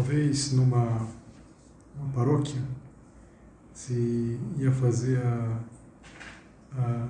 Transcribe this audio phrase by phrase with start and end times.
[0.00, 1.06] Uma vez numa
[1.94, 2.62] uma paróquia
[3.74, 5.60] se ia fazer a,
[6.72, 7.08] a,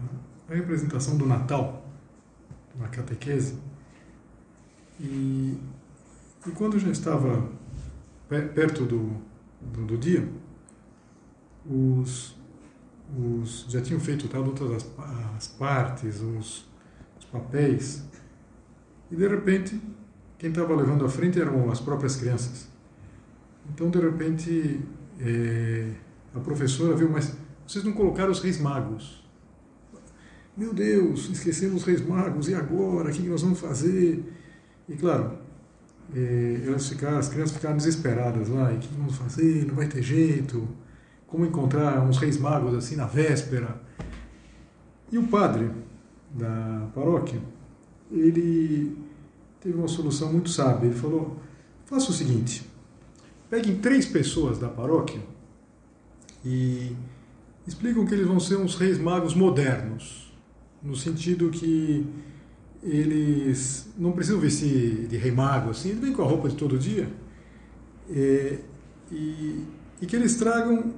[0.49, 1.89] a representação do Natal,
[2.75, 3.61] uma catequese,
[4.99, 5.57] e,
[6.45, 7.49] e quando já estava
[8.29, 9.13] perto do,
[9.61, 10.29] do, do dia,
[11.65, 12.37] os,
[13.17, 14.91] os já tinham feito tá, todas as,
[15.37, 16.69] as partes, os,
[17.21, 18.05] os papéis,
[19.13, 19.81] e de repente
[20.37, 22.70] quem estava levando à frente eram as próprias crianças.
[23.73, 24.81] Então, de repente,
[25.21, 25.91] é,
[26.35, 27.35] a professora viu, mas
[27.67, 29.25] vocês não colocaram os reis magos.
[30.57, 33.11] Meu Deus, esquecemos os reis magos, e agora?
[33.11, 34.23] O que nós vamos fazer?
[34.89, 35.39] E claro,
[36.15, 39.67] é, elas ficaram, as crianças ficaram desesperadas lá, e o que vamos fazer?
[39.67, 40.69] Não vai ter jeito.
[41.27, 43.81] Como encontrar uns reis magos assim na véspera?
[45.13, 45.71] E o padre
[46.35, 47.41] da paróquia,
[48.11, 48.97] ele
[49.61, 50.87] teve uma solução muito sábia.
[50.87, 51.39] Ele falou:
[51.85, 52.70] faça o seguinte,
[53.51, 55.21] peguem três pessoas da paróquia
[56.45, 56.97] e
[57.67, 60.33] explicam que eles vão ser uns reis magos modernos,
[60.83, 62.07] no sentido que
[62.83, 66.79] eles não precisam vestir de rei mago assim, eles vêm com a roupa de todo
[66.79, 67.09] dia,
[68.09, 68.59] e,
[69.13, 69.65] e,
[70.01, 70.95] e que eles tragam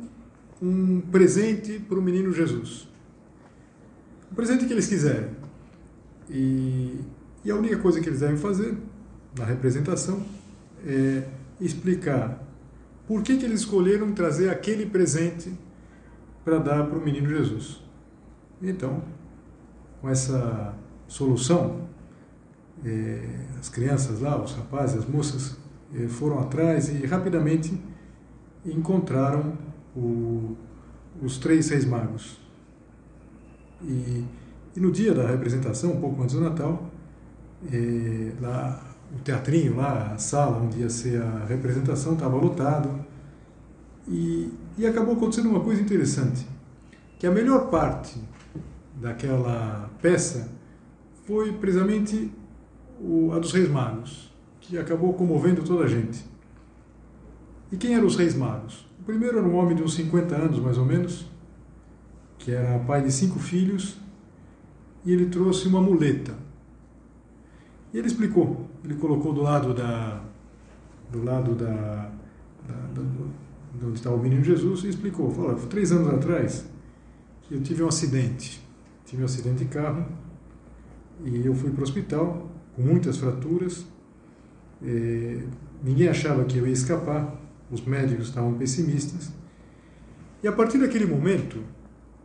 [0.60, 2.86] um presente para o menino Jesus.
[4.30, 5.30] O presente que eles quiserem.
[6.30, 7.00] E
[7.44, 8.76] e a única coisa que eles devem fazer
[9.36, 10.24] na representação
[10.86, 11.24] é
[11.60, 12.41] explicar
[13.12, 15.52] por que, que eles escolheram trazer aquele presente
[16.42, 17.82] para dar para o menino Jesus.
[18.62, 19.02] Então,
[20.00, 20.74] com essa
[21.06, 21.88] solução,
[22.82, 23.20] é,
[23.60, 25.58] as crianças lá, os rapazes, as moças,
[25.94, 27.78] é, foram atrás e rapidamente
[28.64, 29.58] encontraram
[29.94, 30.56] o,
[31.20, 32.40] os três reis magos.
[33.82, 34.24] E,
[34.74, 36.90] e no dia da representação, um pouco antes do Natal,
[37.70, 43.04] e lá o teatrinho lá, a sala onde ia ser a representação estava lotado
[44.08, 46.46] e, e acabou acontecendo uma coisa interessante,
[47.18, 48.20] que a melhor parte
[49.00, 50.50] daquela peça
[51.26, 52.32] foi precisamente
[53.00, 56.24] o, a dos Reis Magos, que acabou comovendo toda a gente.
[57.70, 58.86] E quem eram os Reis Magos?
[59.00, 61.26] O primeiro era um homem de uns 50 anos, mais ou menos,
[62.38, 63.98] que era pai de cinco filhos,
[65.04, 66.34] e ele trouxe uma muleta
[67.92, 70.22] e ele explicou, ele colocou do lado da
[71.10, 72.10] do lado da,
[72.66, 73.30] da, da do,
[73.84, 76.64] onde estava o menino Jesus e explicou, falou, três anos atrás
[77.50, 78.66] eu tive um acidente,
[79.04, 80.06] tive um acidente de carro
[81.22, 83.84] e eu fui para o hospital com muitas fraturas,
[84.82, 85.44] eh,
[85.82, 87.38] ninguém achava que eu ia escapar,
[87.70, 89.30] os médicos estavam pessimistas.
[90.42, 91.62] E a partir daquele momento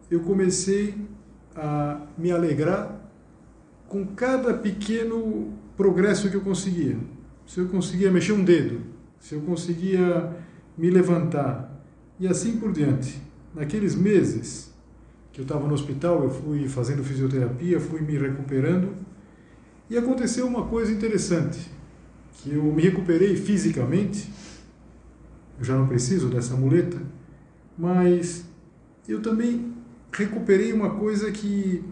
[0.09, 0.95] eu comecei
[1.55, 3.01] a me alegrar
[3.89, 6.97] com cada pequeno progresso que eu conseguia.
[7.45, 8.81] Se eu conseguia mexer um dedo,
[9.19, 10.35] se eu conseguia
[10.77, 11.81] me levantar
[12.19, 13.21] e assim por diante.
[13.53, 14.73] Naqueles meses
[15.31, 18.93] que eu estava no hospital, eu fui fazendo fisioterapia, fui me recuperando
[19.89, 21.69] e aconteceu uma coisa interessante,
[22.33, 24.29] que eu me recuperei fisicamente,
[25.57, 27.01] eu já não preciso dessa muleta,
[27.77, 28.45] mas
[29.07, 29.73] eu também
[30.11, 31.83] recuperei uma coisa que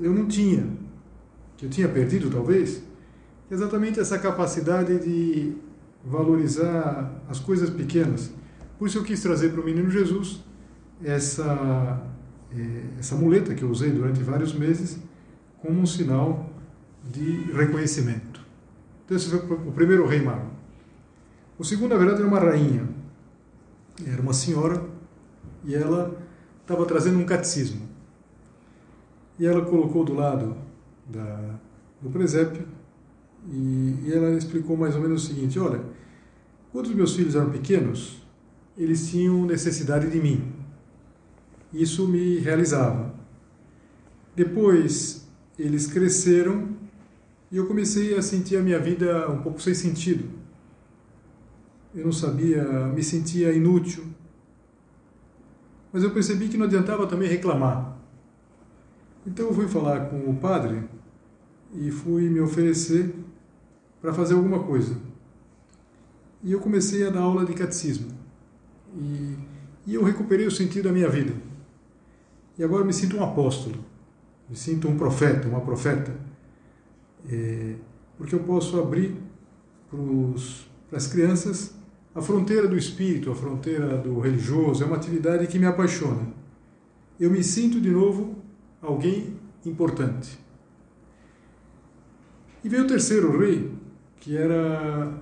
[0.00, 0.66] eu não tinha,
[1.56, 2.82] que eu tinha perdido talvez,
[3.50, 5.54] exatamente essa capacidade de
[6.04, 8.30] valorizar as coisas pequenas.
[8.78, 10.42] Por isso eu quis trazer para o menino Jesus
[11.02, 12.02] essa,
[12.52, 14.98] eh, essa muleta que eu usei durante vários meses
[15.60, 16.50] como um sinal
[17.04, 18.40] de reconhecimento.
[19.04, 20.50] Então esse foi o primeiro rei mago.
[21.58, 22.88] O segundo, na verdade, era uma rainha.
[24.06, 24.84] Era uma senhora
[25.64, 26.16] e ela
[26.60, 27.88] estava trazendo um catecismo.
[29.38, 30.56] E ela colocou do lado
[31.06, 31.54] da,
[32.00, 32.66] do presépio
[33.48, 35.82] e, e ela explicou mais ou menos o seguinte: olha,
[36.72, 38.22] quando os meus filhos eram pequenos,
[38.76, 40.52] eles tinham necessidade de mim.
[41.72, 43.14] Isso me realizava.
[44.34, 45.26] Depois,
[45.58, 46.68] eles cresceram
[47.50, 50.28] e eu comecei a sentir a minha vida um pouco sem sentido.
[51.94, 54.04] Eu não sabia, me sentia inútil.
[55.92, 57.96] Mas eu percebi que não adiantava também reclamar.
[59.26, 60.82] Então eu fui falar com o padre
[61.74, 63.14] e fui me oferecer
[64.00, 64.96] para fazer alguma coisa.
[66.42, 68.08] E eu comecei a dar aula de catecismo.
[68.96, 69.36] E,
[69.86, 71.34] e eu recuperei o sentido da minha vida.
[72.58, 73.76] E agora me sinto um apóstolo,
[74.48, 76.14] me sinto um profeta, uma profeta,
[77.28, 77.74] é,
[78.16, 79.16] porque eu posso abrir
[80.88, 81.74] para as crianças
[82.14, 84.82] a fronteira do espírito, a fronteira do religioso.
[84.82, 86.26] É uma atividade que me apaixona.
[87.20, 88.36] Eu me sinto de novo
[88.80, 90.38] alguém importante.
[92.64, 93.70] E veio o terceiro rei,
[94.20, 95.12] que era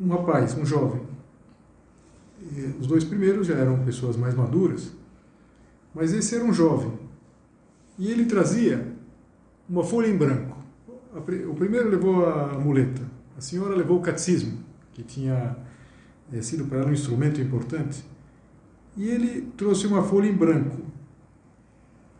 [0.00, 1.02] um rapaz, um jovem.
[2.40, 4.92] E os dois primeiros já eram pessoas mais maduras,
[5.94, 6.92] mas esse era um jovem.
[7.98, 8.92] E ele trazia
[9.68, 10.56] uma folha em branco.
[11.48, 13.02] O primeiro levou a muleta,
[13.36, 14.58] a senhora levou o catecismo,
[14.92, 15.56] que tinha
[16.32, 18.04] é, sido para ela um instrumento importante.
[18.96, 20.82] E ele trouxe uma folha em branco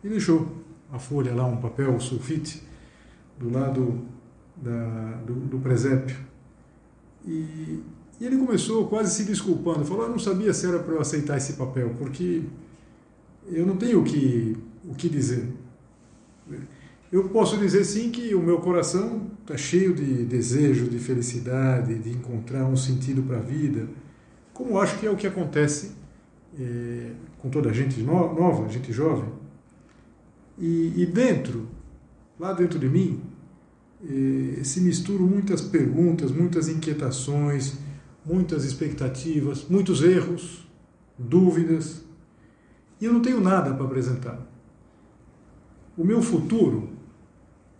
[0.03, 2.63] e deixou a folha lá, um papel sulfite,
[3.37, 4.05] do lado
[4.61, 6.17] da, do, do presépio.
[7.25, 7.81] E,
[8.19, 11.37] e, ele começou quase se desculpando, falou: Eu não sabia se era para eu aceitar
[11.37, 12.43] esse papel, porque
[13.47, 14.57] eu não tenho o que,
[14.87, 15.47] o que dizer.
[17.11, 22.11] Eu posso dizer sim que o meu coração está cheio de desejo, de felicidade, de
[22.11, 23.87] encontrar um sentido para a vida,
[24.53, 25.91] como acho que é o que acontece
[26.59, 29.29] é, com toda a gente nova, gente jovem.
[30.57, 31.67] E, e dentro,
[32.39, 33.21] lá dentro de mim,
[34.63, 37.77] se misturam muitas perguntas, muitas inquietações,
[38.25, 40.67] muitas expectativas, muitos erros,
[41.17, 42.01] dúvidas,
[43.01, 44.39] e eu não tenho nada para apresentar.
[45.97, 46.89] O meu futuro,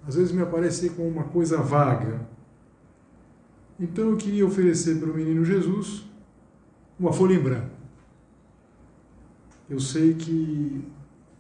[0.06, 2.28] às vezes, me aparece como uma coisa vaga.
[3.80, 6.06] Então eu queria oferecer para o menino Jesus
[7.00, 7.70] uma folha em branco.
[9.70, 10.84] Eu sei que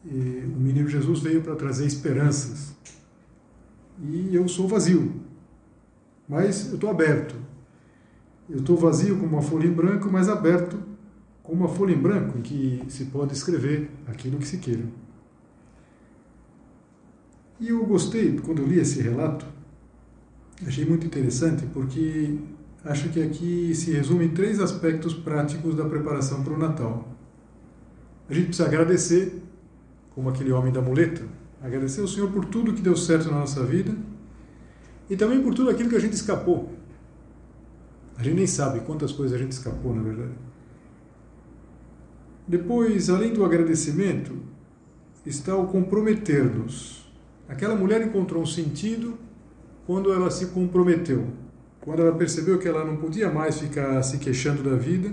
[0.06, 2.74] eh, o menino Jesus veio para trazer esperanças.
[4.02, 5.12] E eu sou vazio.
[6.28, 7.36] Mas eu estou aberto.
[8.50, 10.78] Eu estou vazio como uma folha em branco, mas aberto
[11.44, 14.86] como uma folha em branco em que se pode escrever aquilo que se queira.
[17.60, 19.46] E eu gostei, quando eu li esse relato,
[20.66, 22.38] achei muito interessante, porque
[22.86, 27.08] acho que aqui se resume três aspectos práticos da preparação para o Natal.
[28.30, 29.42] A gente precisa agradecer,
[30.16, 31.24] como aquele homem da muleta,
[31.62, 33.96] agradecer ao Senhor por tudo que deu certo na nossa vida
[35.10, 36.72] e também por tudo aquilo que a gente escapou.
[38.18, 40.34] A gente nem sabe quantas coisas a gente escapou, na verdade.
[42.48, 44.38] Depois, além do agradecimento,
[45.26, 47.08] está o comprometer-nos.
[47.48, 49.18] Aquela mulher encontrou um sentido
[49.86, 51.28] quando ela se comprometeu,
[51.82, 55.12] quando ela percebeu que ela não podia mais ficar se queixando da vida,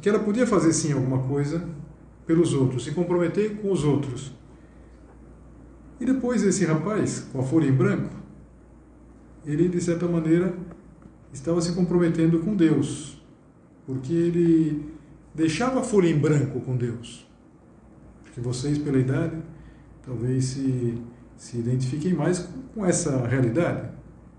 [0.00, 1.64] que ela podia fazer sim alguma coisa
[2.26, 4.32] pelos outros, se comprometer com os outros.
[6.02, 8.12] E depois esse rapaz, com a folha em branco,
[9.46, 10.52] ele de certa maneira
[11.32, 13.22] estava se comprometendo com Deus,
[13.86, 14.84] porque ele
[15.32, 17.24] deixava a folha em branco com Deus.
[18.24, 19.36] Porque vocês, pela idade,
[20.04, 21.00] talvez se,
[21.36, 23.88] se identifiquem mais com essa realidade.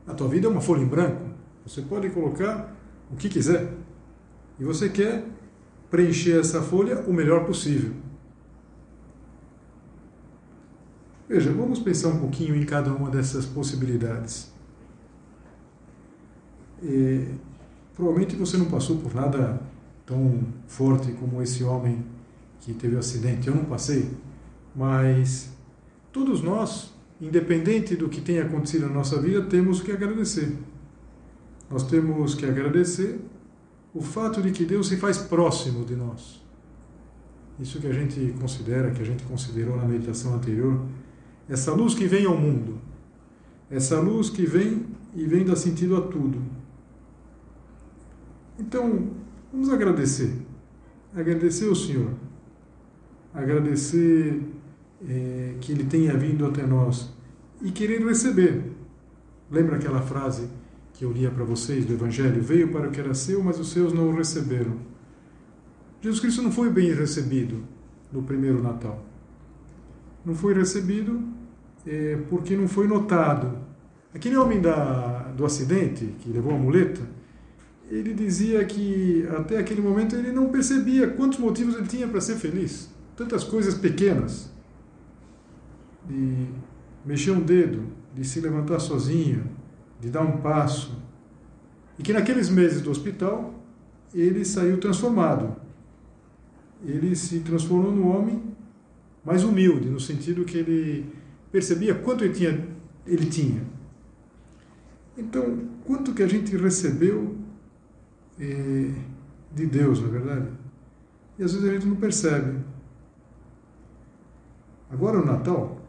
[0.06, 1.30] A tua vida é uma folha em branco.
[1.66, 2.76] Você pode colocar
[3.10, 3.72] o que quiser.
[4.60, 5.24] E você quer
[5.90, 8.03] preencher essa folha o melhor possível.
[11.34, 14.54] Veja, vamos pensar um pouquinho em cada uma dessas possibilidades.
[16.80, 17.26] E,
[17.96, 19.60] provavelmente você não passou por nada
[20.06, 22.06] tão forte como esse homem
[22.60, 23.48] que teve o acidente.
[23.48, 24.12] Eu não passei,
[24.76, 25.50] mas
[26.12, 30.56] todos nós, independente do que tenha acontecido na nossa vida, temos que agradecer.
[31.68, 33.20] Nós temos que agradecer
[33.92, 36.46] o fato de que Deus se faz próximo de nós.
[37.60, 40.80] Isso que a gente considera, que a gente considerou na meditação anterior,
[41.48, 42.80] essa luz que vem ao mundo,
[43.70, 44.86] essa luz que vem
[45.16, 46.42] e vem dar sentido a tudo.
[48.60, 49.10] Então,
[49.54, 50.34] Vamos agradecer.
[51.16, 52.10] Agradecer ao Senhor.
[53.32, 54.42] Agradecer
[55.08, 57.14] é, que Ele tenha vindo até nós
[57.62, 58.64] e querer receber.
[59.52, 60.50] Lembra aquela frase
[60.92, 62.42] que eu lia para vocês do Evangelho?
[62.42, 64.76] Veio para o que era seu, mas os seus não o receberam.
[66.02, 67.64] Jesus Cristo não foi bem recebido
[68.12, 69.06] no primeiro Natal.
[70.26, 71.22] Não foi recebido
[71.86, 73.58] é, porque não foi notado.
[74.14, 77.02] Aquele homem da, do acidente, que levou a muleta,
[77.90, 82.36] ele dizia que até aquele momento ele não percebia quantos motivos ele tinha para ser
[82.36, 82.90] feliz.
[83.16, 84.52] Tantas coisas pequenas.
[86.08, 86.48] De
[87.06, 87.84] mexer um dedo,
[88.16, 89.44] de se levantar sozinho,
[90.00, 90.98] de dar um passo.
[91.98, 93.54] E que naqueles meses do hospital
[94.14, 95.56] ele saiu transformado.
[96.84, 98.53] Ele se transformou num homem
[99.26, 101.06] mais humilde, no sentido que ele
[101.52, 102.68] percebia quanto ele tinha.
[103.06, 103.62] Ele tinha.
[105.18, 107.36] Então, quanto que a gente recebeu
[108.40, 108.92] é,
[109.54, 110.48] de Deus, na é verdade?
[111.38, 112.60] E às vezes a gente não percebe.
[114.90, 115.82] Agora, o Natal,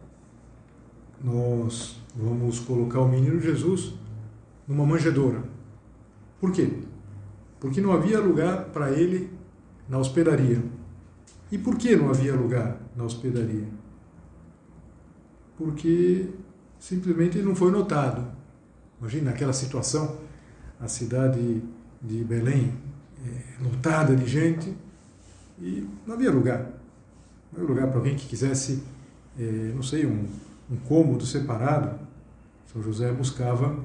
[1.22, 3.94] nós vamos colocar o menino Jesus
[4.66, 5.42] numa manjedoura.
[6.40, 6.70] Por quê?
[7.60, 9.30] Porque não havia lugar para ele
[9.88, 10.62] na hospedaria.
[11.50, 13.68] E por que não havia lugar na hospedaria?
[15.56, 16.28] Porque
[16.78, 18.26] simplesmente não foi notado.
[19.00, 20.18] Imagina naquela situação,
[20.80, 21.62] a cidade
[22.02, 22.74] de Belém
[23.24, 24.74] é, lotada de gente
[25.58, 26.70] e não havia lugar.
[27.52, 28.82] Não havia lugar para alguém que quisesse,
[29.38, 30.26] é, não sei, um,
[30.70, 31.98] um cômodo separado.
[32.72, 33.78] São José buscava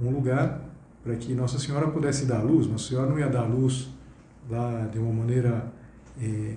[0.00, 0.62] um lugar
[1.02, 2.66] para que Nossa Senhora pudesse dar luz.
[2.66, 3.88] Nossa Senhora não ia dar luz
[4.48, 5.72] lá de uma maneira
[6.20, 6.56] é,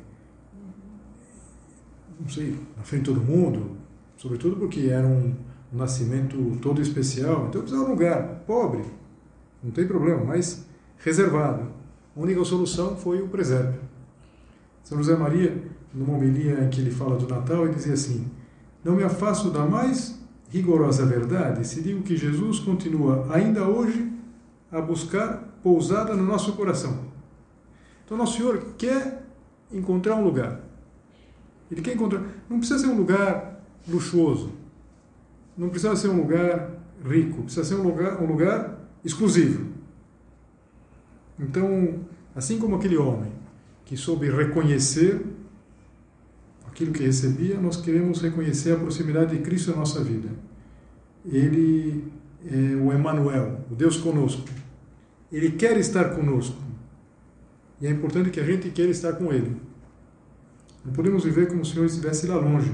[2.19, 3.77] não sei, na frente de todo mundo,
[4.17, 5.33] sobretudo porque era um,
[5.71, 8.83] nascimento todo especial, então precisava de um lugar pobre,
[9.63, 10.65] não tem problema, mas
[10.97, 11.67] reservado.
[12.15, 13.79] A única solução foi o presépio.
[14.83, 18.27] São José Maria, numa homilia em que ele fala do Natal, ele dizia assim:
[18.83, 24.11] Não me afasto da mais rigorosa verdade se digo que Jesus continua ainda hoje
[24.71, 26.97] a buscar pousada no nosso coração.
[28.05, 29.23] Então, Nosso Senhor quer
[29.71, 30.61] encontrar um lugar.
[31.71, 32.23] Ele quer encontrar.
[32.49, 34.51] Não precisa ser um lugar luxuoso.
[35.57, 36.71] Não precisa ser um lugar
[37.05, 37.43] rico.
[37.43, 39.67] Precisa ser um lugar, um lugar exclusivo.
[41.39, 41.99] Então,
[42.35, 43.31] assim como aquele homem
[43.85, 45.25] que soube reconhecer
[46.67, 50.29] aquilo que recebia, nós queremos reconhecer a proximidade de Cristo na nossa vida.
[51.25, 52.11] Ele
[52.45, 54.47] é o Emmanuel, o Deus conosco.
[55.31, 56.57] Ele quer estar conosco.
[57.81, 59.55] E é importante que a gente queira estar com Ele.
[60.83, 62.73] Não podemos viver como se o Senhor estivesse lá longe.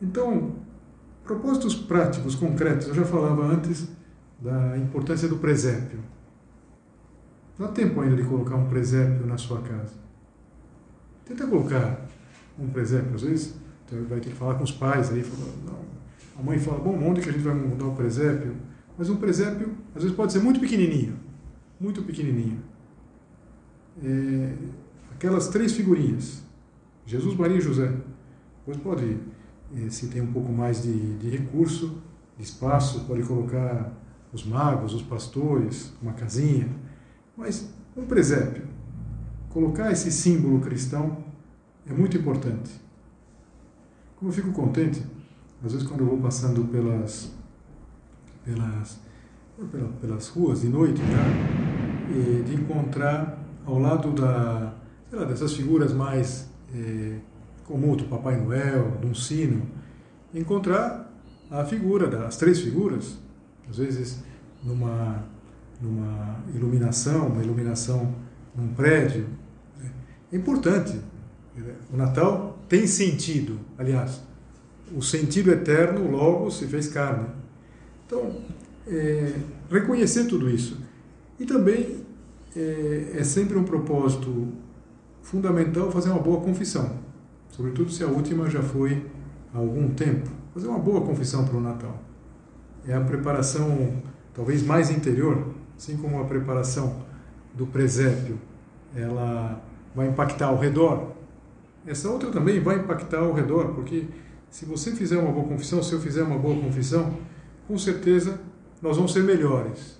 [0.00, 0.56] Então,
[1.24, 2.88] propósitos práticos, concretos.
[2.88, 3.88] Eu já falava antes
[4.40, 6.00] da importância do presépio.
[7.58, 9.94] Há tempo ainda de colocar um presépio na sua casa.
[11.24, 12.06] Tenta colocar
[12.58, 13.14] um presépio.
[13.14, 13.54] Às vezes,
[13.86, 15.24] você vai ter que falar com os pais aí.
[15.64, 15.86] Não.
[16.38, 18.54] A mãe fala, bom, onde que a gente vai mudar o presépio?
[18.98, 21.18] Mas um presépio, às vezes, pode ser muito pequenininho.
[21.80, 22.62] Muito pequenininho.
[24.04, 24.52] É,
[25.14, 26.45] aquelas três figurinhas
[27.06, 27.92] Jesus, Maria e José.
[28.58, 29.18] Depois pode,
[29.76, 32.02] eh, se tem um pouco mais de, de recurso,
[32.36, 33.92] de espaço, pode colocar
[34.32, 36.68] os magos, os pastores, uma casinha.
[37.36, 38.64] Mas um presépio,
[39.50, 41.24] colocar esse símbolo cristão
[41.88, 42.72] é muito importante.
[44.16, 45.02] Como eu fico contente,
[45.64, 47.32] às vezes quando eu vou passando pelas,
[48.44, 48.98] pelas,
[50.00, 51.56] pelas ruas de noite, tá?
[52.44, 54.74] de encontrar ao lado da,
[55.12, 57.18] lá, dessas figuras mais é,
[57.64, 59.66] comum do Papai Noel, de um sino,
[60.34, 61.12] encontrar
[61.50, 63.18] a figura, das três figuras,
[63.68, 64.22] às vezes
[64.62, 65.24] numa,
[65.80, 68.14] numa iluminação, uma iluminação
[68.54, 69.26] num prédio.
[69.78, 69.90] Né?
[70.32, 71.00] É importante.
[71.92, 74.22] O Natal tem sentido, aliás,
[74.94, 77.28] o sentido eterno logo se fez carne.
[78.06, 78.40] Então,
[78.86, 79.32] é,
[79.70, 80.78] reconhecer tudo isso.
[81.40, 82.04] E também
[82.54, 84.48] é, é sempre um propósito
[85.26, 86.88] fundamental fazer uma boa confissão,
[87.48, 89.04] sobretudo se a última já foi
[89.52, 90.30] há algum tempo.
[90.54, 91.98] Fazer uma boa confissão para o Natal.
[92.86, 94.02] É a preparação
[94.32, 97.04] talvez mais interior, assim como a preparação
[97.54, 98.38] do presépio,
[98.94, 99.60] ela
[99.96, 101.12] vai impactar ao redor.
[101.84, 104.06] Essa outra também vai impactar ao redor, porque
[104.48, 107.12] se você fizer uma boa confissão, se eu fizer uma boa confissão,
[107.66, 108.40] com certeza
[108.80, 109.98] nós vamos ser melhores.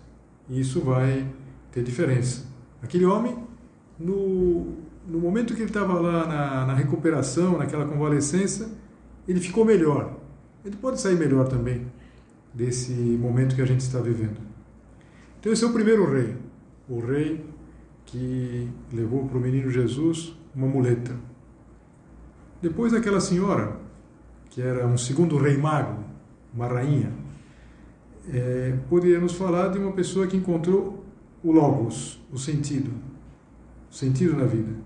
[0.49, 1.27] E isso vai
[1.73, 2.45] ter diferença.
[2.81, 3.37] Aquele homem,
[3.99, 8.69] no no momento que ele estava lá na, na, recuperação, naquela convalescência,
[9.27, 10.19] ele ficou melhor.
[10.65, 11.87] Ele pode sair melhor também
[12.53, 14.39] desse momento que a gente está vivendo.
[15.39, 16.37] Então, esse é o primeiro rei.
[16.89, 17.45] O rei
[18.05, 21.15] que levou para o menino Jesus uma muleta.
[22.61, 23.77] Depois, aquela senhora,
[24.51, 26.03] que era um segundo rei mago,
[26.55, 27.13] uma rainha,
[28.33, 31.05] é, poderia nos falar de uma pessoa que encontrou
[31.45, 32.91] o Logos, o sentido,
[33.91, 34.86] o sentido na vida.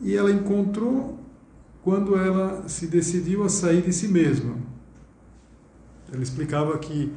[0.00, 1.18] E ela encontrou
[1.82, 4.56] quando ela se decidiu a sair de si mesma.
[6.12, 7.12] Ela explicava que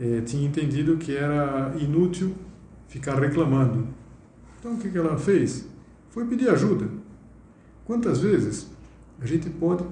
[0.00, 2.34] eh, tinha entendido que era inútil
[2.88, 3.88] ficar reclamando.
[4.58, 5.66] Então o que ela fez?
[6.10, 6.88] Foi pedir ajuda.
[7.84, 8.68] Quantas vezes
[9.20, 9.84] a gente pode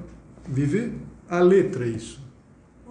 [0.49, 0.93] viver
[1.29, 2.21] a letra isso?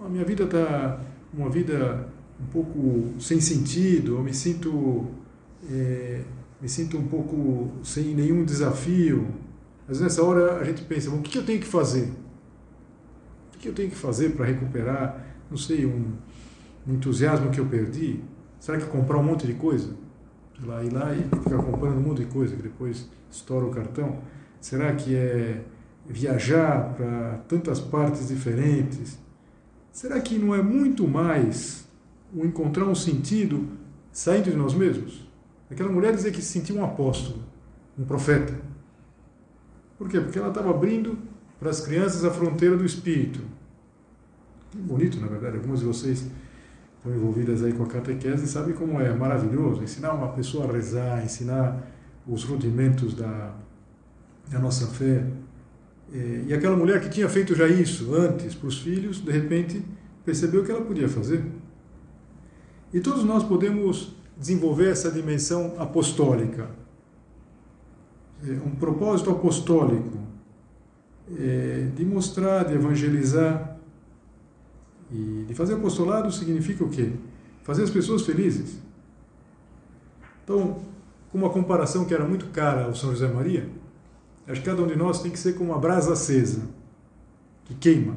[0.04, 1.00] A minha vida está
[1.32, 2.08] uma vida
[2.40, 5.06] um pouco sem sentido, eu me sinto
[5.70, 6.22] é,
[6.60, 9.26] me sinto um pouco sem nenhum desafio.
[9.86, 12.12] Mas nessa hora a gente pensa, bom, o que eu tenho que fazer?
[13.54, 16.12] O que eu tenho que fazer para recuperar, não sei, um,
[16.86, 18.22] entusiasmo que eu perdi?
[18.58, 19.94] Será que comprar um monte de coisa?
[20.64, 24.18] Lá, ir lá e ficar comprando um monte de coisa que depois estoura o cartão?
[24.60, 25.62] Será que é
[26.08, 29.18] viajar para tantas partes diferentes?
[29.92, 31.86] Será que não é muito mais
[32.34, 33.68] o encontrar um sentido
[34.10, 35.25] saindo de nós mesmos?
[35.70, 37.42] Aquela mulher dizia que se sentia um apóstolo,
[37.98, 38.54] um profeta.
[39.98, 40.20] Por quê?
[40.20, 41.18] Porque ela estava abrindo
[41.58, 43.40] para as crianças a fronteira do espírito.
[44.70, 45.56] Que bonito, na verdade.
[45.56, 46.26] Algumas de vocês
[46.96, 51.24] estão envolvidas aí com a catequese sabem como é maravilhoso ensinar uma pessoa a rezar,
[51.24, 51.82] ensinar
[52.26, 53.54] os rudimentos da,
[54.48, 55.24] da nossa fé.
[56.12, 59.84] E aquela mulher que tinha feito já isso antes para os filhos, de repente
[60.24, 61.44] percebeu que ela podia fazer.
[62.92, 66.68] E todos nós podemos desenvolver essa dimensão apostólica.
[68.64, 70.18] Um propósito apostólico
[71.38, 73.76] é, de mostrar, de evangelizar.
[75.10, 77.12] E de fazer apostolado significa o quê?
[77.62, 78.78] Fazer as pessoas felizes.
[80.44, 80.80] Então,
[81.30, 83.68] com uma comparação que era muito cara ao São José Maria,
[84.46, 86.62] acho que cada um de nós tem que ser como uma brasa acesa,
[87.64, 88.16] que queima.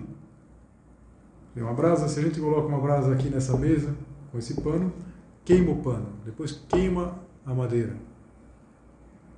[1.56, 3.94] Uma brasa, se a gente coloca uma brasa aqui nessa mesa,
[4.32, 4.94] com esse pano,
[5.50, 7.96] queima o pano, depois queima a madeira.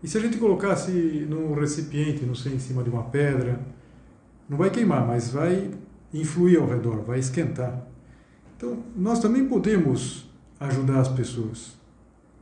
[0.03, 0.91] E se a gente colocasse
[1.29, 3.65] num recipiente, não sei, em cima de uma pedra,
[4.49, 5.71] não vai queimar, mas vai
[6.13, 7.87] influir ao redor, vai esquentar.
[8.57, 11.77] Então, nós também podemos ajudar as pessoas.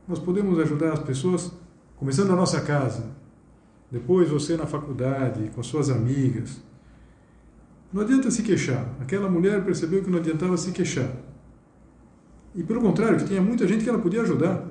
[0.08, 1.52] Nós podemos ajudar as pessoas
[1.94, 3.04] começando na nossa casa,
[3.88, 6.60] depois você na faculdade, com suas amigas.
[7.92, 8.84] Não adianta se queixar.
[9.00, 11.08] Aquela mulher percebeu que não adiantava se queixar.
[12.54, 14.66] E pelo contrário, que tinha muita gente que ela podia ajudar.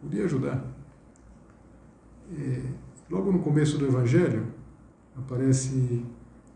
[0.00, 0.64] Podia ajudar.
[2.36, 2.62] É,
[3.08, 4.46] logo no começo do Evangelho,
[5.16, 6.04] aparece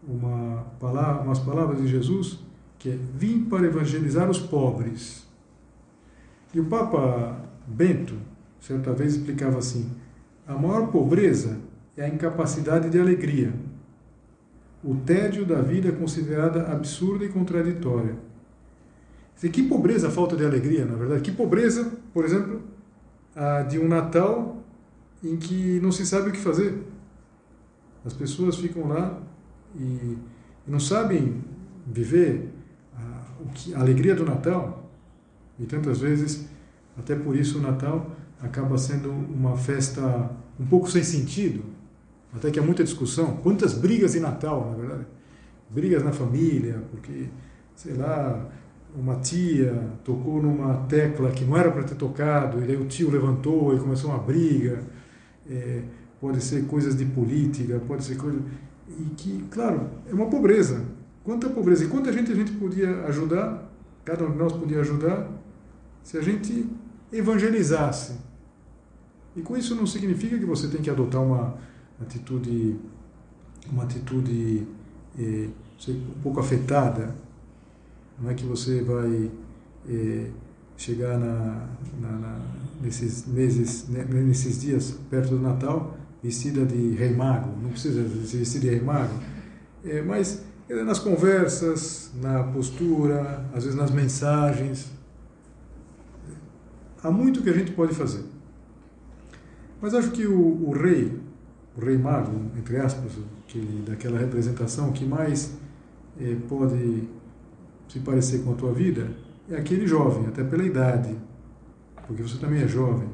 [0.06, 2.40] uma palavra, umas palavras de Jesus
[2.78, 5.26] que é: Vim para evangelizar os pobres.
[6.52, 8.14] E o Papa Bento,
[8.58, 9.92] certa vez, explicava assim:
[10.46, 11.58] a maior pobreza
[11.96, 13.54] é a incapacidade de alegria.
[14.82, 18.29] O tédio da vida é considerada absurda e contraditória
[19.48, 21.22] que pobreza a falta de alegria, na verdade.
[21.22, 22.60] Que pobreza, por exemplo,
[23.68, 24.62] de um Natal
[25.22, 26.82] em que não se sabe o que fazer.
[28.04, 29.20] As pessoas ficam lá
[29.74, 30.16] e
[30.66, 31.42] não sabem
[31.86, 32.50] viver
[32.96, 34.90] a, a alegria do Natal.
[35.58, 36.46] E tantas vezes,
[36.98, 41.64] até por isso, o Natal acaba sendo uma festa um pouco sem sentido.
[42.32, 43.36] Até que há muita discussão.
[43.38, 45.06] Quantas brigas em Natal, na verdade?
[45.68, 47.28] Brigas na família, porque,
[47.74, 48.48] sei lá,
[48.96, 49.72] uma tia
[50.04, 53.78] tocou numa tecla que não era para ter tocado, e daí o tio levantou e
[53.78, 54.82] começou uma briga.
[55.48, 55.82] É,
[56.20, 58.40] pode ser coisas de política, pode ser coisa.
[58.88, 60.84] E que, claro, é uma pobreza.
[61.24, 61.84] Quanta pobreza.
[61.84, 63.70] E quanta gente a gente podia ajudar,
[64.04, 65.28] cada um de nós podia ajudar,
[66.02, 66.66] se a gente
[67.12, 68.18] evangelizasse.
[69.36, 71.56] E com isso não significa que você tem que adotar uma
[72.00, 72.76] atitude,
[73.70, 74.66] uma atitude
[75.18, 75.48] é,
[75.88, 77.14] um pouco afetada
[78.20, 79.30] não é que você vai
[79.88, 80.26] é,
[80.76, 81.68] chegar na,
[82.00, 82.40] na, na,
[82.82, 87.50] nesses meses, né, nesses dias perto do Natal, vestida de rei mago.
[87.62, 89.14] Não precisa se vestir de rei mago.
[89.84, 94.90] É, mas é nas conversas, na postura, às vezes nas mensagens.
[97.02, 98.24] Há muito que a gente pode fazer.
[99.80, 101.18] Mas acho que o, o rei,
[101.74, 103.12] o rei mago, entre aspas,
[103.48, 105.52] que, daquela representação que mais
[106.20, 107.08] é, pode
[107.90, 109.10] se parecer com a tua vida
[109.48, 111.18] é aquele jovem, até pela idade,
[112.06, 113.08] porque você também é jovem.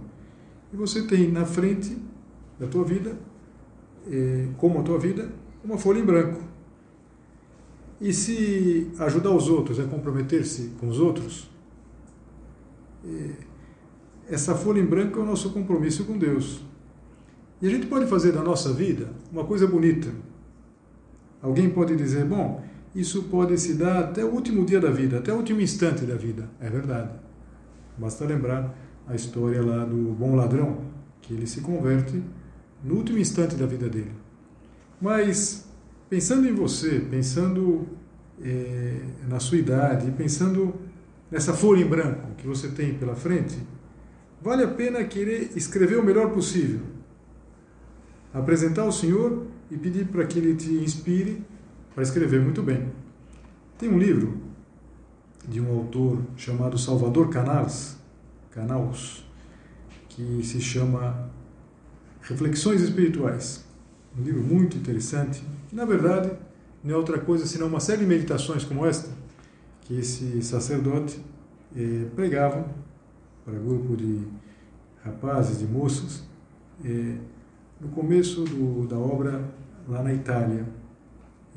[0.71, 1.97] E você tem na frente
[2.61, 3.17] da tua vida,
[4.07, 5.33] é, como a tua vida,
[5.65, 6.43] uma folha em branco.
[7.99, 11.51] E se ajudar os outros é comprometer-se com os outros,
[13.03, 13.31] é,
[14.29, 16.61] essa folha em branco é o nosso compromisso com Deus.
[17.62, 20.12] E a gente pode fazer da nossa vida uma coisa bonita.
[21.41, 22.62] Alguém pode dizer, bom,
[22.97, 26.15] isso pode se dar até o último dia da vida, até o último instante da
[26.15, 26.49] vida.
[26.59, 27.11] É verdade.
[27.99, 28.75] Basta lembrar
[29.07, 30.81] a história lá do bom ladrão,
[31.21, 32.23] que ele se converte
[32.83, 34.13] no último instante da vida dele.
[34.99, 35.69] Mas,
[36.09, 37.87] pensando em você, pensando
[38.43, 40.75] é, na sua idade, pensando
[41.31, 43.59] nessa folha em branco que você tem pela frente,
[44.41, 46.81] vale a pena querer escrever o melhor possível.
[48.33, 51.45] Apresentar ao Senhor e pedir para que Ele te inspire
[51.97, 52.93] para escrever muito bem.
[53.79, 54.37] Tem um livro
[55.49, 57.97] de um autor chamado Salvador Canals,
[58.51, 59.25] Canals,
[60.07, 61.31] que se chama
[62.21, 63.65] Reflexões Espirituais.
[64.15, 66.33] Um livro muito interessante, que na verdade
[66.85, 69.09] não é outra coisa senão uma série de meditações como esta,
[69.81, 71.19] que esse sacerdote
[71.75, 72.69] eh, pregava
[73.43, 74.21] para grupo de
[75.03, 76.23] rapazes, de moças,
[76.85, 77.17] eh,
[77.81, 79.43] no começo do, da obra
[79.89, 80.76] lá na Itália.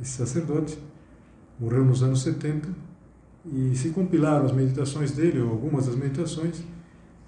[0.01, 0.77] Esse sacerdote
[1.59, 2.69] morreu nos anos 70
[3.45, 6.62] e se compilaram as meditações dele, ou algumas das meditações,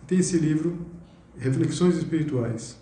[0.07, 0.77] tem esse livro,
[1.37, 2.77] Reflexões Espirituais.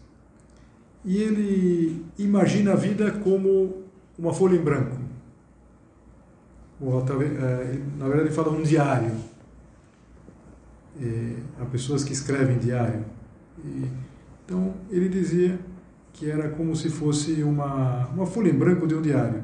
[1.05, 3.83] E ele imagina a vida como
[4.17, 4.97] uma folha em branco.
[6.81, 9.11] Ou, é, na verdade, ele fala um diário.
[11.01, 13.05] É, há pessoas que escrevem diário.
[14.45, 15.59] Então, ele dizia
[16.13, 19.43] que era como se fosse uma, uma folha em branco de um diário.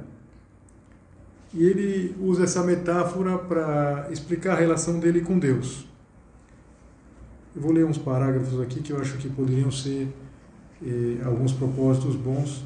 [1.55, 5.87] E ele usa essa metáfora para explicar a relação dele com Deus.
[7.55, 10.09] Eu vou ler uns parágrafos aqui que eu acho que poderiam ser
[10.85, 12.65] eh, alguns propósitos bons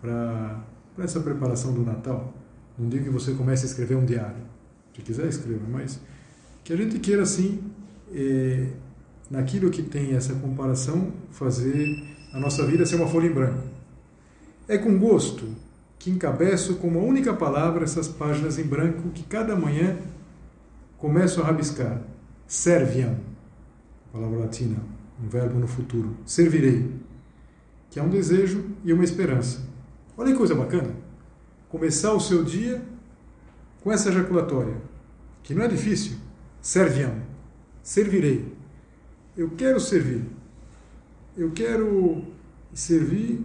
[0.00, 0.58] para
[0.98, 2.32] essa preparação do Natal.
[2.78, 4.42] Não digo que você comece a escrever um diário.
[4.96, 6.00] Se quiser, escreva, mas
[6.64, 7.60] que a gente queira, assim,
[8.14, 8.68] eh,
[9.30, 13.62] naquilo que tem essa comparação, fazer a nossa vida ser uma folha em branco.
[14.66, 15.46] É com gosto
[16.00, 19.98] que encabeço com uma única palavra essas páginas em branco que cada manhã
[20.96, 22.00] começo a rabiscar.
[22.46, 23.18] Serviam,
[24.10, 24.78] palavra latina,
[25.22, 26.16] um verbo no futuro.
[26.24, 26.90] Servirei,
[27.90, 29.60] que é um desejo e uma esperança.
[30.16, 30.90] Olha que coisa bacana.
[31.68, 32.82] Começar o seu dia
[33.82, 34.76] com essa ejaculatória,
[35.42, 36.16] que não é difícil.
[36.62, 37.14] Serviam,
[37.82, 38.50] servirei.
[39.36, 40.24] Eu quero servir.
[41.36, 42.24] Eu quero
[42.72, 43.44] servir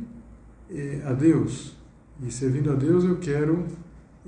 [0.69, 1.74] eh, a Deus
[2.21, 3.65] e servindo a Deus, eu quero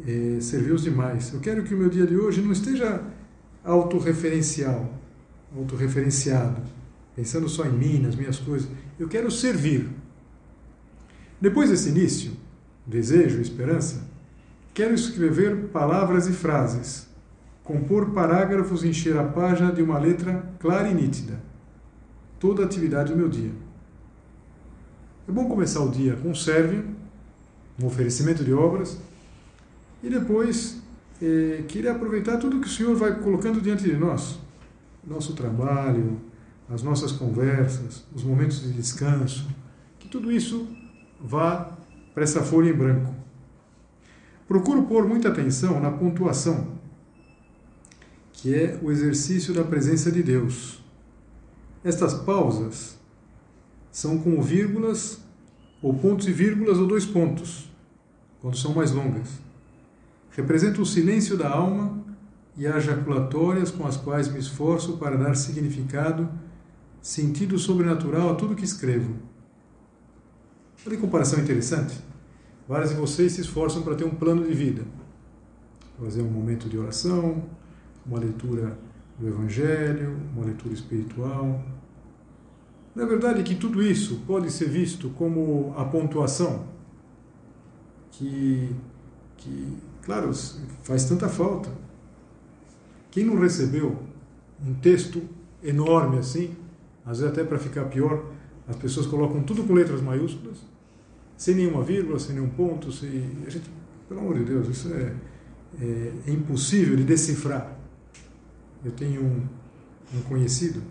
[0.05, 1.33] é, servir os demais.
[1.33, 3.01] Eu quero que o meu dia de hoje não esteja
[3.63, 4.93] autorreferencial,
[5.55, 6.61] autorreferenciado,
[7.15, 8.69] pensando só em mim, nas minhas coisas.
[8.99, 9.89] Eu quero servir.
[11.39, 12.31] Depois desse início,
[12.85, 14.07] desejo, esperança,
[14.73, 17.07] quero escrever palavras e frases,
[17.63, 21.41] compor parágrafos e encher a página de uma letra clara e nítida.
[22.39, 23.51] Toda a atividade do meu dia.
[25.27, 26.96] É bom começar o dia com serve
[27.81, 28.97] um oferecimento de obras,
[30.01, 30.81] e depois
[31.21, 34.39] eh, queria aproveitar tudo que o Senhor vai colocando diante de nós,
[35.05, 36.19] nosso trabalho,
[36.69, 39.47] as nossas conversas, os momentos de descanso,
[39.99, 40.67] que tudo isso
[41.19, 41.71] vá
[42.13, 43.13] para essa folha em branco.
[44.47, 46.77] Procuro pôr muita atenção na pontuação,
[48.33, 50.83] que é o exercício da presença de Deus.
[51.83, 52.97] Estas pausas
[53.91, 55.19] são com vírgulas
[55.81, 57.69] ou pontos e vírgulas ou dois pontos,
[58.41, 59.39] quando são mais longas.
[60.31, 62.03] Representa o silêncio da alma
[62.55, 66.29] e as jaculatórias com as quais me esforço para dar significado,
[67.01, 69.15] sentido sobrenatural a tudo que escrevo.
[70.85, 71.99] Olha que comparação interessante.
[72.67, 74.83] Vários de vocês se esforçam para ter um plano de vida.
[75.99, 77.43] Fazer um momento de oração,
[78.05, 78.77] uma leitura
[79.19, 81.63] do Evangelho, uma leitura espiritual,
[82.97, 86.65] na verdade, que tudo isso pode ser visto como a pontuação
[88.09, 88.75] que,
[89.37, 90.33] que, claro,
[90.81, 91.69] faz tanta falta.
[93.11, 93.95] Quem não recebeu
[94.65, 95.21] um texto
[95.63, 96.55] enorme assim,
[97.05, 98.31] às vezes até para ficar pior,
[98.67, 100.57] as pessoas colocam tudo com letras maiúsculas,
[101.37, 103.29] sem nenhuma vírgula, sem nenhum ponto, sem...
[103.45, 103.69] a gente,
[104.09, 105.13] pelo amor de Deus, isso é,
[105.79, 107.77] é, é impossível de decifrar.
[108.83, 109.47] Eu tenho um,
[110.17, 110.81] um conhecido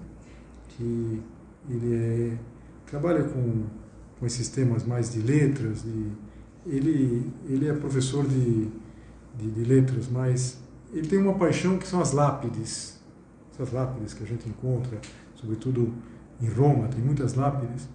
[0.69, 1.21] que
[1.69, 2.39] ele é,
[2.87, 3.65] trabalha com,
[4.19, 6.11] com esses temas mais de letras, de,
[6.67, 8.69] ele, ele é professor de,
[9.37, 10.59] de, de, letras, mas
[10.93, 13.01] ele tem uma paixão que são as lápides,
[13.53, 14.99] essas lápides que a gente encontra,
[15.35, 15.93] sobretudo
[16.41, 17.89] em Roma, tem muitas lápides.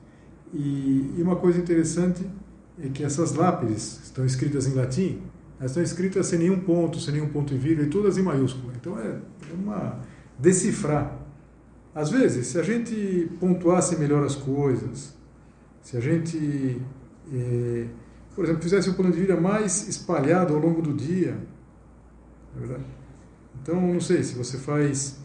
[0.54, 2.26] E, e uma coisa interessante
[2.82, 5.22] é que essas lápides estão escritas em latim,
[5.60, 8.74] elas estão escritas sem nenhum ponto, sem nenhum ponto e vírgula, e todas em maiúscula.
[8.76, 10.00] Então é, é uma
[10.40, 11.21] decifrar
[11.94, 15.14] às vezes, se a gente pontuasse melhor as coisas,
[15.82, 16.82] se a gente,
[17.34, 17.88] eh,
[18.34, 21.38] por exemplo, fizesse um plano de vida mais espalhado ao longo do dia,
[22.56, 22.86] é verdade?
[23.62, 25.20] Então, não sei, se você faz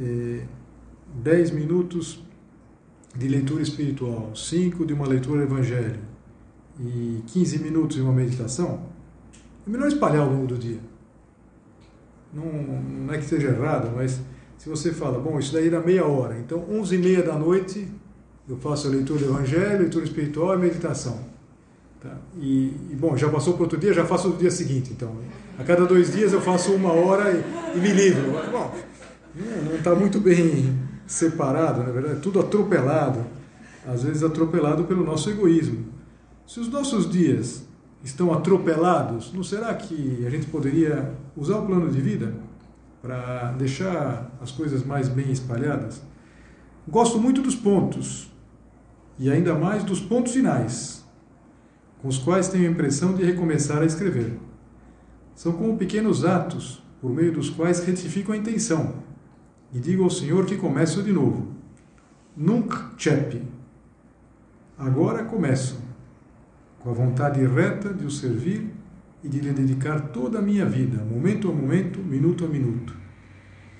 [0.00, 0.44] eh,
[1.22, 2.24] 10 minutos
[3.14, 6.00] de leitura espiritual, 5 de uma leitura evangelho
[6.80, 8.86] e 15 minutos de uma meditação,
[9.66, 10.80] é melhor espalhar ao longo do dia.
[12.32, 14.20] Não, não é que esteja errado, mas
[14.58, 17.88] Se você fala, bom, isso daí dá meia hora, então 11 e meia da noite
[18.48, 21.18] eu faço a leitura do Evangelho, leitura espiritual e meditação.
[22.00, 22.16] Tá?
[22.38, 24.92] E, e, bom, já passou para outro dia, já faço no dia seguinte.
[24.92, 25.16] Então,
[25.58, 28.32] a cada dois dias eu faço uma hora e, e me livro.
[28.52, 28.72] Bom,
[29.64, 33.24] não está muito bem separado, na verdade, tudo atropelado.
[33.86, 35.86] Às vezes atropelado pelo nosso egoísmo.
[36.46, 37.64] Se os nossos dias
[38.02, 42.32] estão atropelados, não será que a gente poderia usar o plano de vida
[43.06, 46.02] para deixar as coisas mais bem espalhadas?
[46.88, 48.32] Gosto muito dos pontos,
[49.16, 51.06] e ainda mais dos pontos finais,
[52.02, 54.36] com os quais tenho a impressão de recomeçar a escrever.
[55.36, 58.94] São como pequenos atos por meio dos quais retifico a intenção
[59.72, 61.48] e digo ao Senhor que começo de novo.
[62.36, 63.40] Nunc cep.
[64.76, 65.80] Agora começo,
[66.80, 68.74] com a vontade reta de o servir
[69.22, 72.94] e de lhe dedicar toda a minha vida, momento a momento, minuto a minuto.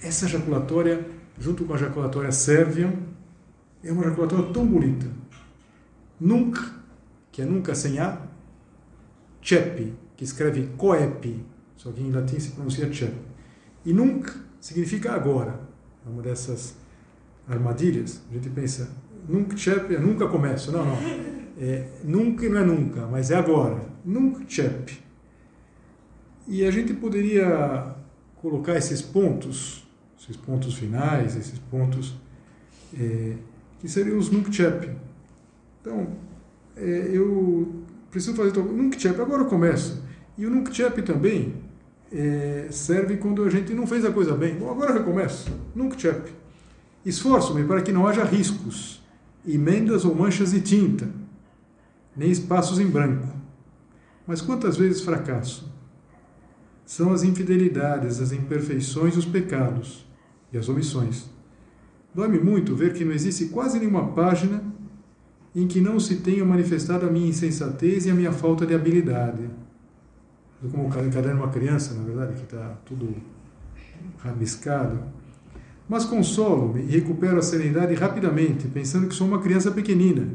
[0.02, 1.06] Essa jaculatória,
[1.38, 2.92] junto com a jaculatória Serviam,
[3.82, 5.06] é uma jaculatória tão bonita
[6.18, 6.58] Nunc,
[7.30, 8.22] que é nunca sem A,
[9.42, 11.44] Cep, que escreve coep,
[11.76, 13.14] só que em latim se pronuncia Cep.
[13.84, 14.28] E nunc
[14.60, 15.60] significa agora.
[16.04, 16.74] É uma dessas
[17.46, 18.20] armadilhas.
[18.30, 18.90] A gente pensa,
[19.28, 20.72] nunc cep é nunca começo.
[20.72, 20.96] Não, não.
[21.58, 23.84] É, nunca não é nunca, mas é agora.
[24.04, 25.05] Nunc cep.
[26.46, 27.94] E a gente poderia
[28.36, 29.86] colocar esses pontos,
[30.20, 32.14] esses pontos finais, esses pontos
[32.98, 33.34] é,
[33.80, 34.96] que seriam os nunc cep
[35.86, 36.08] então,
[36.76, 40.02] é, eu preciso fazer o Nunkchep, agora eu começo.
[40.36, 41.54] E o Nunkchep também
[42.12, 44.56] é, serve quando a gente não fez a coisa bem.
[44.56, 45.48] Bom, agora eu recomeço.
[45.76, 46.32] Nunkchep.
[47.04, 49.00] Esforço-me para que não haja riscos,
[49.46, 51.08] emendas ou manchas de tinta,
[52.16, 53.28] nem espaços em branco.
[54.26, 55.72] Mas quantas vezes fracasso?
[56.86, 60.06] São as infidelidades, as imperfeições, os pecados
[60.52, 61.28] e as omissões.
[62.14, 64.62] Dói-me muito ver que não existe quase nenhuma página
[65.52, 69.50] em que não se tenha manifestado a minha insensatez e a minha falta de habilidade.
[70.70, 73.14] Como o caderno de uma criança, na verdade, que está tudo
[74.18, 75.00] rabiscado.
[75.88, 80.28] Mas consolo-me e recupero a serenidade rapidamente, pensando que sou uma criança pequenina,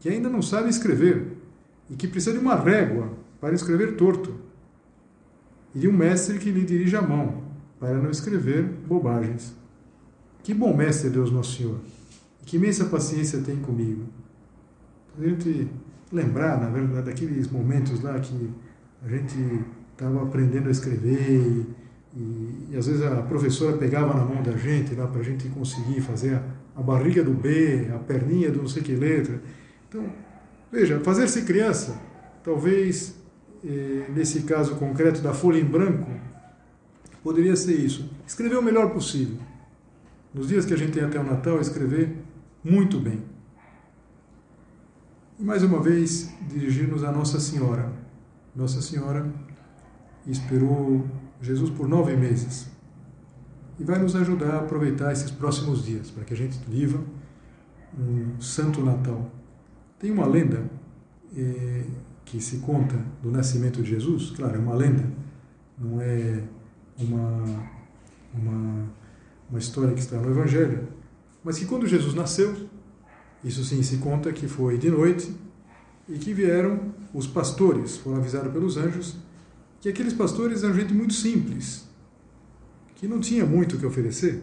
[0.00, 1.36] que ainda não sabe escrever
[1.90, 4.34] e que precisa de uma régua para escrever torto,
[5.80, 7.42] e um mestre que lhe dirija a mão
[7.78, 9.54] para não escrever bobagens.
[10.42, 11.78] Que bom mestre Deus nosso Senhor,
[12.44, 14.04] que imensa paciência tem comigo
[15.18, 15.68] a gente
[16.12, 18.50] lembrar, na verdade, daqueles momentos lá que
[19.04, 21.66] a gente estava aprendendo a escrever e,
[22.16, 25.48] e, e, às vezes a professora pegava na mão da gente lá para a gente
[25.48, 26.42] conseguir fazer a,
[26.76, 29.40] a, barriga do B, a perninha do não sei que letra.
[29.88, 30.04] Então,
[30.70, 32.00] veja, fazer-se criança,
[32.44, 33.17] talvez
[34.14, 36.10] nesse caso concreto da folha em branco,
[37.22, 38.10] poderia ser isso.
[38.26, 39.38] Escrever o melhor possível.
[40.32, 42.16] Nos dias que a gente tem até o Natal, escrever
[42.62, 43.22] muito bem.
[45.38, 47.92] E mais uma vez, dirigir-nos a Nossa Senhora.
[48.54, 49.32] Nossa Senhora
[50.26, 51.06] esperou
[51.40, 52.68] Jesus por nove meses
[53.78, 57.02] e vai nos ajudar a aproveitar esses próximos dias para que a gente viva
[57.96, 59.30] um Santo Natal.
[59.98, 60.68] Tem uma lenda
[61.36, 61.84] eh,
[62.30, 65.10] que se conta do nascimento de Jesus, claro, é uma lenda,
[65.78, 66.44] não é
[66.98, 67.70] uma,
[68.34, 68.84] uma,
[69.48, 70.88] uma história que está no Evangelho,
[71.42, 72.54] mas que quando Jesus nasceu,
[73.42, 75.34] isso sim se conta que foi de noite
[76.06, 79.16] e que vieram os pastores, foram avisados pelos anjos
[79.80, 81.88] que aqueles pastores eram gente muito simples,
[82.96, 84.42] que não tinha muito o que oferecer.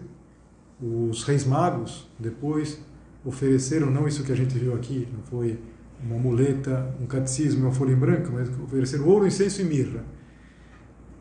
[0.82, 2.80] Os reis magos depois
[3.24, 5.60] ofereceram não isso que a gente viu aqui, não foi
[6.06, 10.04] uma muleta, um catecismo, uma folha em branco, mas ofereceram ouro, incenso e mirra.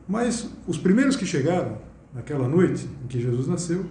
[0.06, 1.78] Mas os primeiros que chegaram
[2.12, 3.84] naquela noite em que Jesus nasceu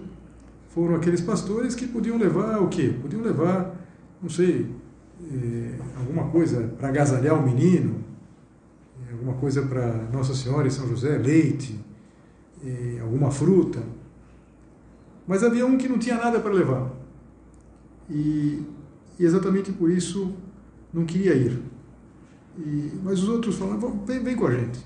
[0.68, 2.94] foram aqueles pastores que podiam levar o quê?
[3.00, 3.74] Podiam levar,
[4.22, 4.70] não sei,
[5.22, 8.02] eh, alguma coisa para agasalhar o menino,
[9.02, 11.78] eh, alguma coisa para Nossa Senhora e São José, leite,
[12.64, 13.82] eh, alguma fruta.
[15.26, 16.90] Mas havia um que não tinha nada para levar.
[18.10, 18.62] E,
[19.18, 20.34] e, exatamente por isso
[20.94, 21.60] não queria ir.
[22.56, 24.78] E, mas os outros falaram, vem, vem com a gente.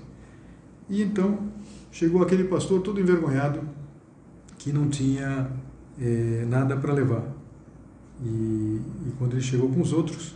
[0.89, 1.51] E então
[1.91, 3.61] chegou aquele pastor todo envergonhado,
[4.57, 5.51] que não tinha
[6.01, 7.23] é, nada para levar.
[8.23, 10.35] E, e, quando ele chegou com os outros,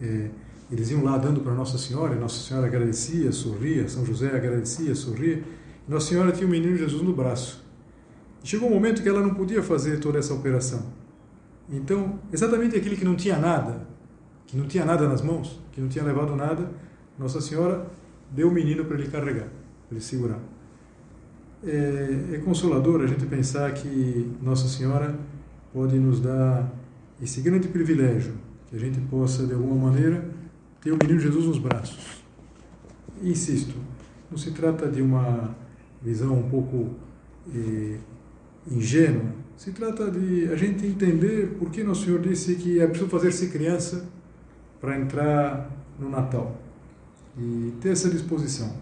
[0.00, 0.30] é,
[0.70, 5.42] eles iam lá dando para Nossa Senhora, Nossa Senhora agradecia, sorria, São José agradecia, sorria.
[5.86, 7.62] Nossa Senhora tinha o menino Jesus no braço.
[8.42, 10.86] E chegou um momento que ela não podia fazer toda essa operação.
[11.68, 13.86] Então, exatamente aquele que não tinha nada,
[14.46, 16.70] que não tinha nada nas mãos, que não tinha levado nada,
[17.18, 17.86] Nossa Senhora
[18.30, 19.48] deu o menino para ele carregar,
[19.88, 20.40] para ele segurar.
[21.64, 25.16] é, é consolador a gente pensar que Nossa Senhora
[25.72, 26.70] pode nos dar
[27.20, 28.34] esse grande privilégio,
[28.68, 30.28] que a gente possa, de alguma maneira,
[30.80, 32.22] ter o menino Jesus nos braços.
[33.22, 33.74] insisto,
[34.30, 35.54] não se trata de uma
[36.02, 36.90] visão um pouco
[37.54, 37.98] eh,
[38.70, 39.24] ingênua,
[39.56, 43.48] se trata de a gente entender por que Nosso Senhor disse que é preciso fazer-se
[43.48, 44.08] criança
[44.82, 46.56] para entrar no Natal.
[47.38, 48.74] E ter essa disposição,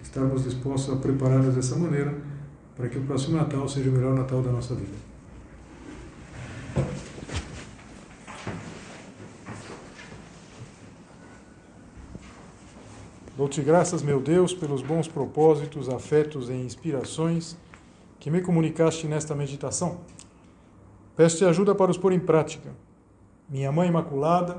[0.00, 2.16] estarmos dispostos a preparar-nos dessa maneira
[2.76, 5.10] para que o próximo Natal seja o melhor Natal da nossa vida.
[13.36, 17.56] Dou-te graças, meu Deus, pelos bons propósitos, afetos e inspirações
[18.20, 19.98] que me comunicaste nesta meditação.
[21.16, 22.70] Peço-te ajuda para os pôr em prática.
[23.48, 24.58] Minha Mãe Imaculada,